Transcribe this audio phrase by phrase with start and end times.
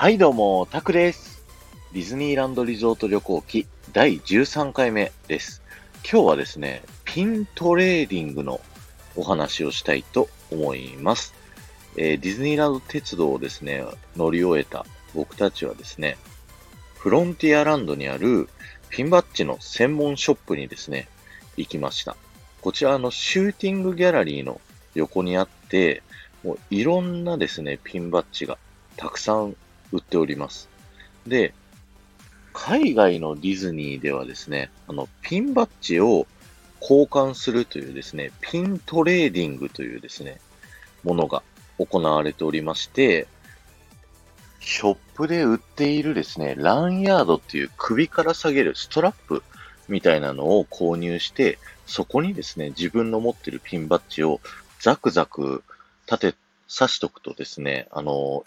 [0.00, 1.44] はいどうも、タクです。
[1.92, 5.60] ディズニーランドリゾート旅行記第13回目です。
[6.10, 8.62] 今日はですね、ピントレーディングの
[9.14, 11.34] お話をしたいと思います。
[11.98, 13.84] えー、ディズニーランド鉄道をですね、
[14.16, 16.16] 乗り終えた僕たちはですね、
[16.96, 18.48] フロンティアランドにある
[18.88, 21.08] ピンバッジの専門ショップにですね、
[21.58, 22.16] 行きました。
[22.62, 24.62] こちらのシューティングギャラリーの
[24.94, 26.02] 横にあって、
[26.42, 28.56] もういろんなですね、ピンバッジが
[28.96, 29.56] たくさん
[29.92, 30.68] 売っております。
[31.26, 31.54] で、
[32.52, 36.26] 海外のディズニーではですね、あの、ピンバッジを
[36.80, 40.40] 交換するというですね、ピントレーディングというですね、
[41.04, 41.42] ものが
[41.78, 43.26] 行われておりまして、
[44.60, 49.42] ショップで売っているですね、ランヤードっていう首から下げるストラップ
[49.88, 54.40] みたいなのを購入して、そこにですね、自分の持ってるピンバッジを
[54.80, 55.64] ザクザク
[56.06, 56.38] 立て、
[56.72, 58.44] 刺しとくとですね、あの、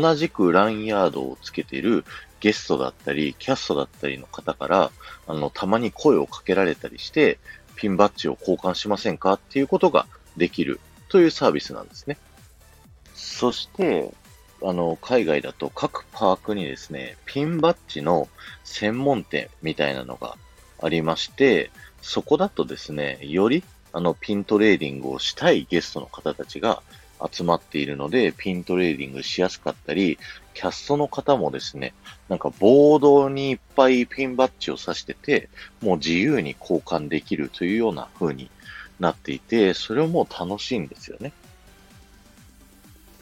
[0.00, 2.04] 同じくランヤードをつけている
[2.40, 4.90] ゲストだったり、キャストだったりの方から、
[5.26, 7.38] あの、たまに声をかけられたりして、
[7.76, 12.16] ピンバッジを交換しませんかっていうことができるというサービスなんですね。
[13.14, 14.12] そして、
[14.62, 18.28] あの、海外だと各パークにですね、ピンバッジの
[18.64, 20.36] 専門店みたいなのが
[20.82, 21.70] ありまして、
[22.00, 26.82] そこだとですね、よりあの、ピントレーディングをしたいゲストの方たちが
[27.30, 30.18] 集まっているので、ピントレーディングしやすかったり、
[30.54, 31.94] キャストの方もですね、
[32.28, 35.48] なんかボードにいっぱいピンバッジを刺してて、
[35.80, 38.50] もう自由に交換できるというような風に
[39.00, 41.32] なっていて、それも楽しいんですよね。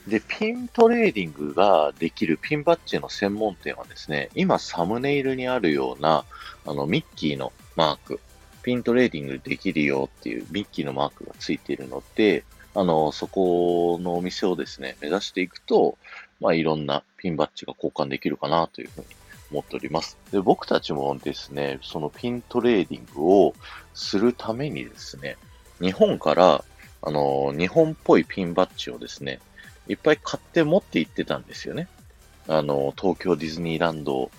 [0.07, 6.25] で、ピントレーディングができるピンバッジの専門店はですね、今サムネイルにあるような、
[6.67, 8.21] あの、ミッキーのマーク、
[8.63, 15.99] ピントレーディングできるよっていうミッキーのマークがついているので、あの、そこのお店をですね、目指していくと、
[16.41, 19.07] まあ、いろんなピンバッジが交換できるかなというふうに
[19.51, 20.17] 思っております。
[20.33, 23.55] で、僕たちもですね、そのピントレーディングを
[23.95, 25.37] するためにですね、
[25.81, 26.65] 日本から、
[27.03, 29.41] あの、日本っぽいピンバッジをですね、
[29.89, 31.89] いっぱい買って持って行ってたんですよね。
[32.47, 34.31] あの、東京ディズニーランド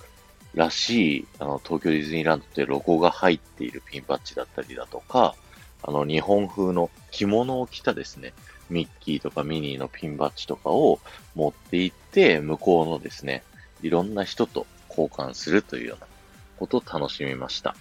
[0.54, 5.36] らしい、あの、東京ディズニーランドってロゴが入っているピンバッジだったりだとか、
[5.84, 8.34] あの、日本風の着物を着たですね、
[8.70, 11.00] ミッキーとかミニーのピンバッジとかを
[11.36, 13.44] 持って行って、向こうのですね、
[13.82, 16.08] いろんな人と交換するというような
[16.58, 17.76] ことを楽しみました。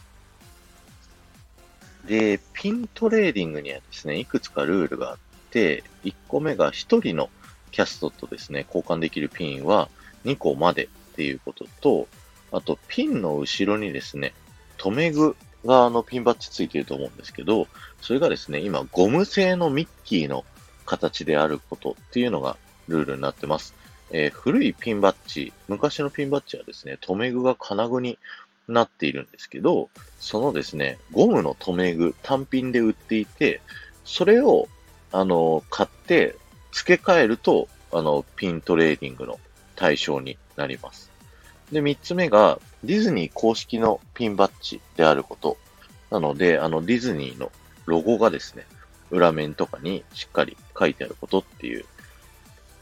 [2.06, 5.18] で、ピントレーディングにはですね、いくつかルールがあっ
[5.50, 7.30] て、1個目が1人の
[7.70, 9.88] キャストとですね、交換できるピンは
[10.24, 12.08] 2個までっていうことと、
[12.52, 14.32] あと、ピンの後ろにですね、
[14.76, 17.66] 留め具があのピンバッジついてると思うんですけど、
[18.00, 20.44] それがですね、今、ゴム製のミッキーの
[20.86, 22.56] 形であることっていうのが
[22.88, 23.74] ルールになってます。
[24.10, 28.18] えー、古いピンバッジ、昔のピンバッジはですね、留め具が金具に
[28.68, 29.88] なっているんですけど、
[30.18, 33.60] そのですね、ゴムの留め具、単品で売っていて、
[34.04, 34.68] それを、
[35.12, 36.36] あの、買って
[36.72, 39.38] 付け替えると、あの、ピントレーディングの
[39.76, 41.09] 対象になります。
[41.72, 45.56] で、三つ目が、ディズニー公式のピンバッジであること。
[46.10, 47.52] なので、あの、ディズニーの
[47.86, 48.66] ロゴがですね、
[49.10, 51.84] 裏面とかにしっかり書いてあることっていう、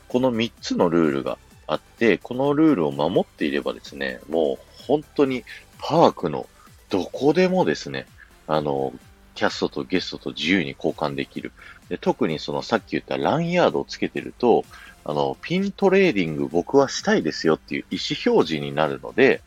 [0.08, 5.44] この三つのルールがあって、このルールを守っていればですね、もう本当に
[5.78, 6.48] パークの
[6.88, 8.06] どこでもですね、
[8.46, 8.92] あの、
[9.34, 11.52] キャストとゲストと自由に交換できる。
[11.88, 14.64] で特にそのさっき言ったランヤードをつけてると、
[15.08, 19.40] あの、ピントレーディング僕はしたいですよっていう意思表示になるので、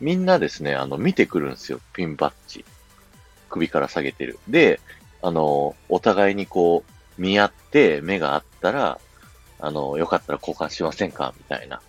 [0.00, 1.78] みんなですね、あの、見てくるんですよ。
[1.92, 2.64] ピンバッジ。
[3.48, 4.40] 首から下げてる。
[4.48, 4.80] で、
[5.22, 8.98] あの、お互いにこう、見合って目があったら、
[9.60, 11.32] あの、よかったら交換しませんか？
[11.38, 11.80] みたいな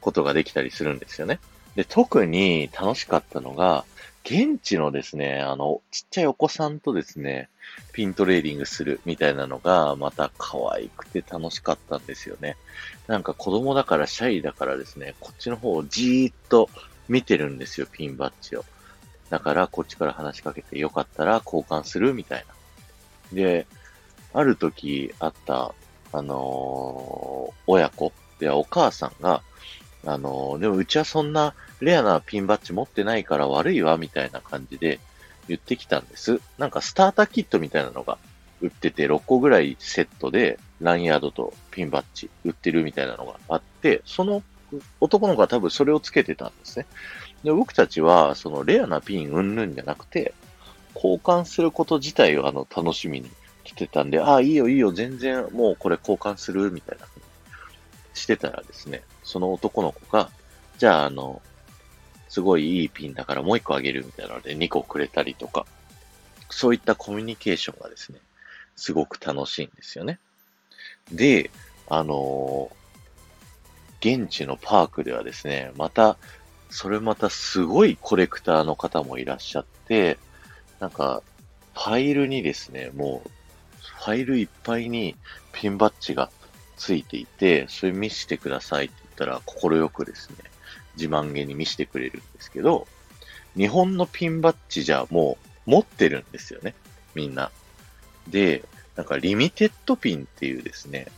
[0.00, 1.38] ことができたりするんですよね。
[1.76, 3.84] で、特に楽しかったのが、
[4.24, 7.48] 現地のですね、あの、ちっちゃいお子さんとですね、
[7.92, 12.56] ピントレーディングするみたいなのが、また可愛くて楽しかったんですよね。
[13.08, 16.70] なんか子供だからシャイだからですね、こっちの方をじーっと
[17.08, 18.64] 見てるんですよ、ピンバッジを。
[19.28, 22.54] だからこっちから話しかけてよかったら交換するみたいな。
[23.34, 23.66] で、
[24.34, 25.74] ある時あった、
[26.12, 29.42] あのー、親子でお母さんが、
[30.04, 35.00] あのー、でもうちはそんなレアなピンバッジ持ってないから悪いわ、みたいな感じで
[35.48, 36.40] 言ってきたんです。
[36.56, 38.18] なんかスターターキットみたいなのが
[38.60, 44.42] 売ってて、6個ぐらいセットで、ランヤードとピンバッジ売ってるみたいなのがあって、その
[45.00, 46.86] 男の子は多分それをつけてたんですね。
[47.42, 50.34] で、僕たちは、そのレアなピンうんぬんじゃなくて、
[50.94, 53.28] 交換すること自体をあの楽しみに
[53.64, 57.06] 来てたんで、ああ、いいよいいよ、全然もうこれ交換するみたいな
[58.14, 60.30] してたらですね、その男の子が、
[60.78, 61.42] じゃあ、あの、
[62.32, 65.66] すごいいいピンだからもう一個あげるみたいなので2個くれたりとか、
[66.48, 68.20] そういったコミュニケーションがですね、
[68.74, 70.18] すごく楽しいんですよね。
[71.12, 71.50] で、
[71.90, 76.16] あのー、現地のパークではですね、また、
[76.70, 80.16] それまたすごいコレクターの方もいらっしゃって、
[80.80, 81.22] なんか、
[81.74, 83.30] ファイルにですね、もう、
[83.98, 85.16] ファイルいっぱいに
[85.52, 86.30] ピンバッジが
[86.78, 90.36] ついていて、それ見せてくださいって言ったら、快くですね、
[90.96, 92.86] 自慢げに見せてくれるんですけど、
[93.56, 95.36] 日本のピンバッジじゃも
[95.66, 96.74] う持ってるんですよね、
[97.14, 97.50] みんな。
[98.28, 98.64] で、
[98.96, 101.08] なんかリミテッドピンっていうですね、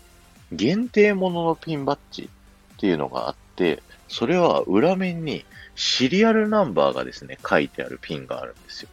[0.53, 2.29] 限定もののピンバッジ
[2.77, 5.45] っていうのがあって、それは裏面に
[5.75, 8.89] シリアルナンバーがですね、書いてあるピンがあるんですよ。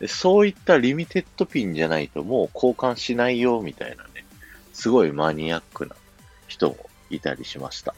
[0.00, 4.24] でそういったリミテッドピンじゃないともう交換しないよみたいなね、
[4.72, 5.94] すごいマニアックな
[6.48, 6.76] 人も
[7.10, 7.94] いたりしました。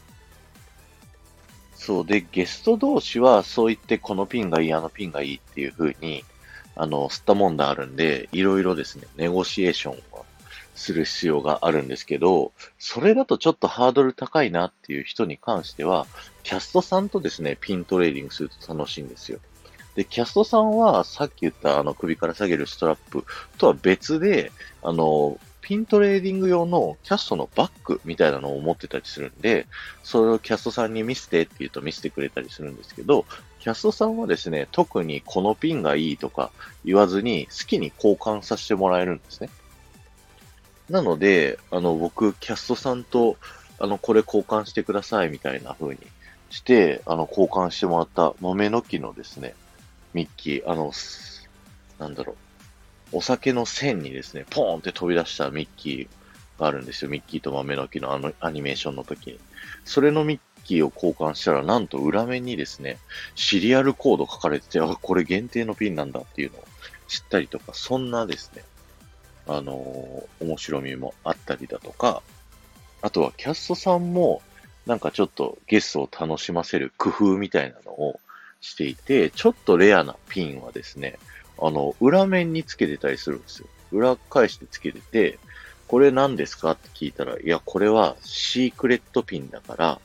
[1.85, 6.25] そうで、ゲスト同士はそう言ってこのピンがいい、あのピンがいいっていう風に、
[6.77, 10.23] あの、吸ったもんだあるんで、いろいろですね、ネゴシエーションは
[10.77, 16.07] する必要があるんですけど、それだとちょっとハードル高いなっていう人に関しては、
[16.45, 19.41] キャストさんとですね、ピントレーディングすると楽しいんですよ。
[19.97, 23.25] で、キャストさんは、さっき言ったあの首から下げるストラップ
[23.59, 24.53] とは別で、
[24.85, 29.67] あの、ピントレーディング用のキャストのバッグみたいなのを持ってたりするんで、
[30.03, 33.25] それをキャストさんに見せてって言うと見せてくれたりするんですけど、
[33.61, 36.51] キャストさんはですね、特にこのピンがいいとか
[36.85, 39.51] 言わずに好きに交換させてもらえるんですね。
[40.91, 43.37] なので、あの、僕、キャストさんと、
[43.79, 46.01] あの、これ交換してくださいみたいな風に
[46.51, 49.55] して、あの、交換してもらった豆の木のですね、
[50.13, 50.93] ミッキー、あの、
[52.01, 52.37] なんだろう、
[53.13, 57.11] お酒の線にですね、ポーンって飛び出したミッキーがあるんですよ。
[57.11, 59.41] ミッキーと豆の木のあのアニメーションの時に。
[59.85, 62.99] それのミッキーを交換したら、なんと裏面にですね、
[63.35, 66.65] シリアルコード書かれてて、あ、これ限定のピンなんだっていうのを
[67.09, 68.65] 知ったりとか、そんなですね、
[69.47, 72.23] あのー、面白みもあったりだとか、
[73.03, 74.41] あとはキャストさんも、
[74.87, 78.21] なんかちょっとゲストを楽しませる工夫みたいなのを
[78.61, 81.19] していて、ちょっとレアなピンはですね、
[81.59, 83.69] あの、裏面につけてたりするんですよ。
[83.93, 85.39] 裏返してつけてて、
[85.87, 90.01] これ何ですかって聞いたら、いや、これはシークレットピンだから、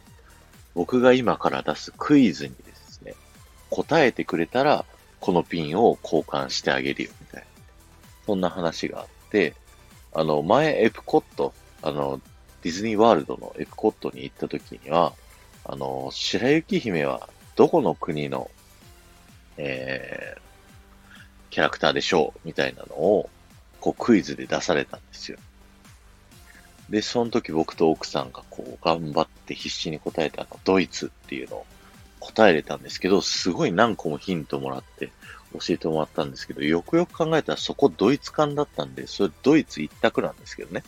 [0.76, 3.16] 僕が今から出すクイズにですね、
[3.70, 4.86] 答えてくれたら、
[5.20, 7.48] このピンを交換してあげるよ、みたいな。
[8.26, 9.56] そんな話があって、
[10.14, 12.20] あの、前、エプコット、あの、
[12.64, 15.14] ディズニーワールドのエプコットに行った時には、
[15.64, 18.52] あの、白雪姫はどこの国の、
[19.58, 20.42] えー、
[21.50, 23.30] キャラクターでしょうみたいなのを、
[23.80, 25.38] こうクイズで出されたんですよ。
[26.90, 31.66] で、その時僕と奥さんがこう頑張って必死に答えたのドイツっていうのを
[32.20, 35.12] 答えれたんですけど、すごい何個もヒントもらって
[35.54, 40.84] 教えてもらったんですけど、よくよく考えたらそこドイツ艦だったんで、それドイツ一択なんですけどね。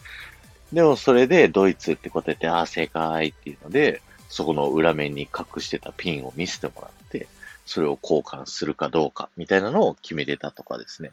[0.71, 7.27] でもそれでドイツって答えて、ああ、正解っていうので、そこの裏面に隠してたピンを見せてもらって、
[7.69, 11.11] それを交換するかどうかみたいなのを決めれたとかですね。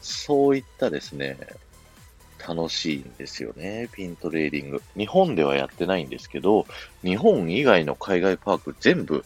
[0.00, 1.36] そういったですね、
[2.48, 4.82] 楽しいんですよね、ピントレーディング。
[4.96, 6.66] 日本ではやってないんですけど、
[7.04, 9.22] 日本以外の海外パーク全部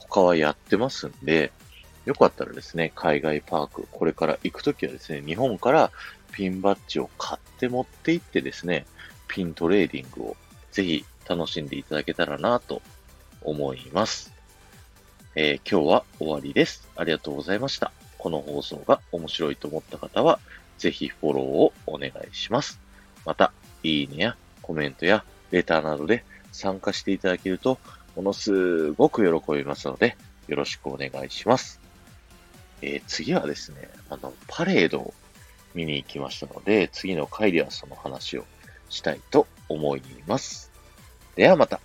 [0.00, 1.52] 他はやってますんで、
[2.04, 5.92] よかったらですね、海外パーク、これから行くときはですね、日本から
[6.32, 8.86] ピンバッジを買って持って行ってですね、
[9.28, 10.36] ピントレーディングを
[10.72, 12.82] ぜひ楽しんでいただけたらなと
[13.40, 14.33] 思います。
[15.36, 16.88] えー、今日は終わりです。
[16.94, 17.90] ありがとうございました。
[18.18, 20.38] この放送が面白いと思った方は、
[20.78, 22.78] ぜひフォローをお願いします。
[23.26, 27.78] また、いいねやコメントやレターなどで参加していただけると、
[28.14, 31.80] ものすごく喜びますので、よろしくお願いします。
[32.80, 35.14] えー、次はですね、あの、パレードを
[35.74, 38.44] 見に行きましたので、次の回ではその話を
[38.88, 40.70] したいと思います。
[41.34, 41.80] ではまた。